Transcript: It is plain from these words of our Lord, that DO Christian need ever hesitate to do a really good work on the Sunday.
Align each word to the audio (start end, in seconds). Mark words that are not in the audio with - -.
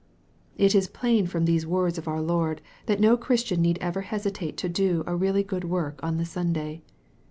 It 0.57 0.73
is 0.73 0.87
plain 0.87 1.27
from 1.27 1.45
these 1.45 1.67
words 1.67 1.99
of 1.99 2.07
our 2.07 2.23
Lord, 2.23 2.63
that 2.87 2.99
DO 2.99 3.17
Christian 3.17 3.61
need 3.61 3.77
ever 3.81 4.01
hesitate 4.01 4.57
to 4.57 4.67
do 4.67 5.03
a 5.05 5.15
really 5.15 5.43
good 5.43 5.65
work 5.65 5.99
on 6.01 6.17
the 6.17 6.25
Sunday. 6.25 6.81